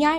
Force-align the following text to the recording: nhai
nhai 0.00 0.18